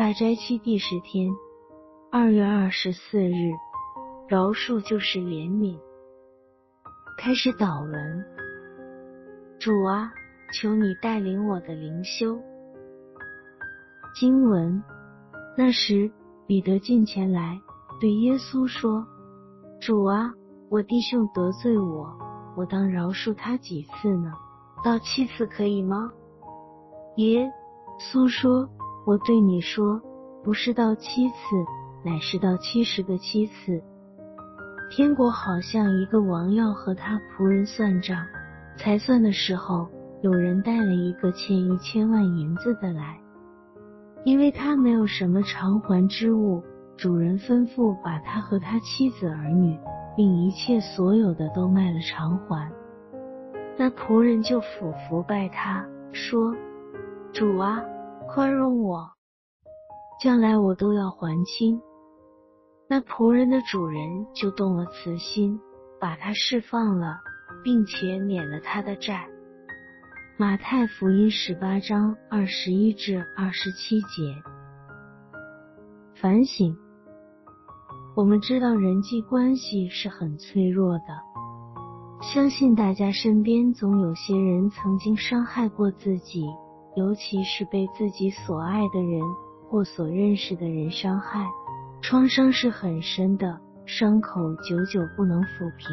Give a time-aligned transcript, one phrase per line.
[0.00, 1.30] 大斋期第十天，
[2.10, 3.52] 二月二十四日，
[4.28, 5.78] 饶恕就是怜悯。
[7.18, 8.24] 开始祷文，
[9.58, 10.10] 主啊，
[10.54, 12.40] 求你带领我的灵修。
[14.18, 14.82] 经文，
[15.54, 16.10] 那时
[16.46, 17.60] 彼得进前来，
[18.00, 19.06] 对耶稣说
[19.82, 20.32] ：“主啊，
[20.70, 22.10] 我弟兄得罪我，
[22.56, 24.32] 我当饶恕他几次呢？
[24.82, 26.10] 到七次可以吗？”
[27.18, 27.52] 耶
[27.98, 28.66] 稣说。
[29.06, 30.00] 我对你说，
[30.44, 31.34] 不是到七次，
[32.04, 33.82] 乃是到七十个七次。
[34.90, 38.18] 天国好像一个王要和他仆人算账，
[38.76, 39.88] 才算的时候，
[40.20, 43.18] 有人带了一个欠一千万银子的来，
[44.24, 46.62] 因为他没有什么偿还之物，
[46.96, 49.78] 主人吩咐把他和他妻子儿女，
[50.16, 52.70] 并一切所有的都卖了偿还。
[53.78, 56.54] 那仆人就俯伏拜他，说
[57.32, 57.82] ：“主啊。”
[58.32, 59.10] 宽容我，
[60.22, 61.80] 将来我都要还清。
[62.88, 65.58] 那仆人的主人就动了慈心，
[65.98, 67.18] 把他释放了，
[67.64, 69.26] 并且免了他的债。
[70.36, 74.32] 马太福音十八章二十一至二十七节。
[76.14, 76.76] 反省：
[78.14, 81.20] 我们知道人际关系是很脆弱的，
[82.22, 86.46] 相信大家身边总有些人曾经伤害过自己。
[87.00, 89.22] 尤其是被自己所爱的人
[89.66, 91.46] 或所认识的人伤害，
[92.02, 95.88] 创伤是很深的，伤口久久不能抚平。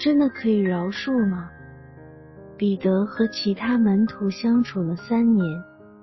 [0.00, 1.50] 真的可以饶恕吗？
[2.56, 5.46] 彼得和其他门徒相处了三年，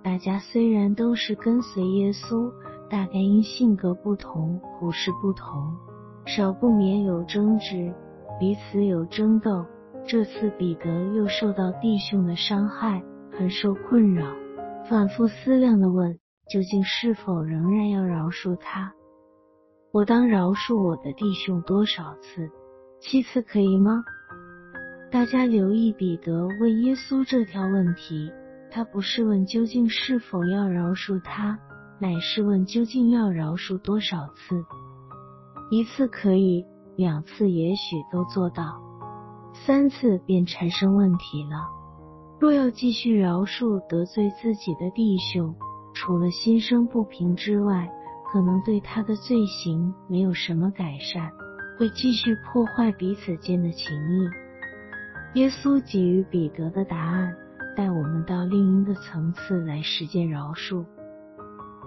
[0.03, 2.51] 大家虽然都是跟随耶稣，
[2.87, 5.75] 大概因性格不同、普世不同，
[6.27, 7.91] 少不免有争执，
[8.39, 9.65] 彼此有争斗。
[10.05, 13.01] 这次彼得又受到弟兄的伤害。
[13.41, 14.27] 很受困扰，
[14.87, 18.93] 反复思量的问：究竟是否仍然要饶恕他？
[19.91, 22.51] 我当饶恕我的弟兄多少次？
[22.99, 24.03] 七次可以吗？
[25.11, 28.31] 大家留意彼得问耶稣这条问题，
[28.69, 31.57] 他不是问究竟是否要饶恕他，
[31.99, 34.63] 乃是问究竟要饶恕多少次？
[35.71, 36.63] 一次可以，
[36.95, 38.79] 两次也许都做到，
[39.65, 41.81] 三次便产生问题了。
[42.41, 45.53] 若要继续饶恕得罪自己的弟兄，
[45.93, 47.87] 除了心生不平之外，
[48.33, 51.29] 可能对他的罪行没有什么改善，
[51.77, 55.39] 会继续破坏彼此间的情谊。
[55.39, 57.31] 耶稣给予彼得的答案，
[57.77, 60.83] 带我们到另一个层次来实践饶恕。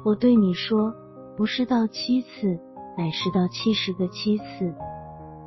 [0.04, 0.94] 我对你说，
[1.36, 2.60] 不是到七次，
[2.96, 4.72] 乃是到七十个七次。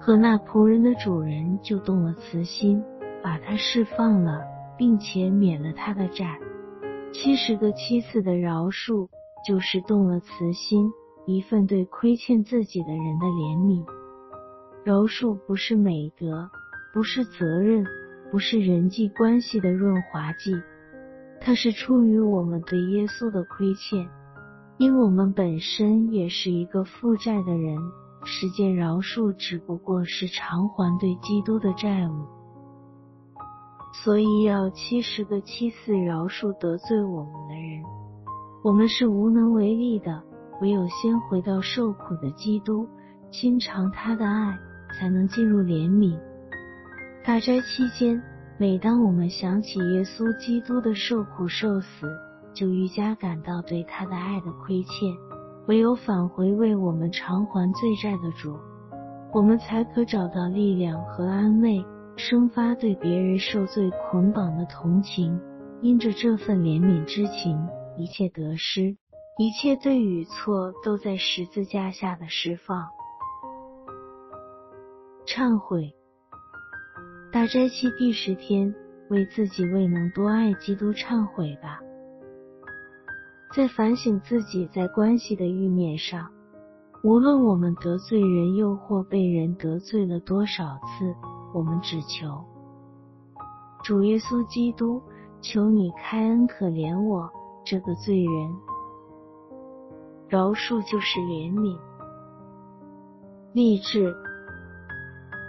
[0.01, 2.84] 和那仆人的主人就动了慈心，
[3.24, 4.56] 把他释放了。
[4.77, 6.39] 并且免了他的债，
[7.11, 9.07] 七十个七次的饶恕，
[9.47, 10.91] 就是动了慈心，
[11.25, 13.83] 一份对亏欠自己的人的怜悯。
[14.83, 16.49] 饶恕不是美德，
[16.93, 17.85] 不是责任，
[18.31, 20.55] 不是人际关系的润滑剂，
[21.41, 24.07] 它是出于我们对耶稣的亏欠，
[24.77, 27.77] 因我们本身也是一个负债的人，
[28.23, 32.37] 实践饶恕只不过是偿还对基督的债务。
[34.07, 37.84] 所以要七十个七次饶恕得罪我们的人，
[38.63, 40.23] 我们是无能为力的，
[40.62, 42.88] 唯有先回到受苦的基督，
[43.29, 44.57] 经尝他的爱，
[44.97, 46.18] 才能进入怜悯。
[47.25, 48.23] 大斋期间，
[48.57, 52.07] 每当我们想起耶稣基督的受苦受死，
[52.53, 55.13] 就愈加感到对他的爱的亏欠。
[55.68, 58.57] 唯有返回为我们偿还罪债的主，
[59.34, 61.84] 我们才可找到力量和安慰。
[62.17, 65.39] 生发对别人受罪捆绑的同情，
[65.83, 67.55] 因着这份怜悯之情，
[67.95, 68.97] 一切得失，
[69.38, 72.88] 一切对与错，都在十字架下的释放。
[75.27, 75.94] 忏悔，
[77.31, 78.73] 大斋期第十天，
[79.09, 81.79] 为自己未能多爱基督忏悔吧。
[83.56, 86.31] 在反省自己在关系的欲念上，
[87.03, 91.37] 无论我们得罪人，又或被人得罪了多少次。
[91.57, 92.45] 我们只求
[93.83, 95.01] 主耶稣基督，
[95.42, 97.27] 求你开恩可怜我
[97.65, 98.56] 这个罪人。
[100.27, 101.75] 饶恕就是怜悯。
[103.54, 104.15] 励志，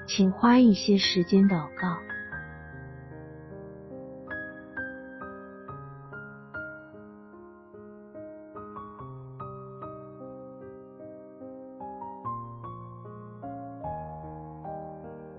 [0.06, 1.98] 请花一些时间祷告。